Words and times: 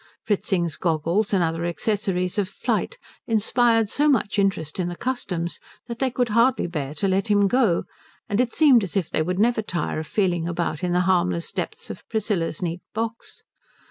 Fritzing's 0.25 0.77
goggles 0.77 1.31
and 1.31 1.43
other 1.43 1.63
accessories 1.63 2.39
of 2.39 2.49
flight 2.49 2.97
inspired 3.27 3.87
so 3.87 4.09
much 4.09 4.39
interest 4.39 4.79
in 4.79 4.87
the 4.87 4.95
customs 4.95 5.59
that 5.85 5.99
they 5.99 6.09
could 6.09 6.29
hardly 6.29 6.65
bear 6.65 6.95
to 6.95 7.07
let 7.07 7.27
him 7.27 7.47
go 7.47 7.83
and 8.27 8.41
it 8.41 8.51
seemed 8.51 8.83
as 8.83 8.97
if 8.97 9.11
they 9.11 9.21
would 9.21 9.37
never 9.37 9.61
tire 9.61 9.99
of 9.99 10.07
feeling 10.07 10.47
about 10.47 10.83
in 10.83 10.91
the 10.91 11.01
harmless 11.01 11.51
depths 11.51 11.91
of 11.91 12.01
Priscilla's 12.09 12.63
neat 12.63 12.81
box. 12.95 13.43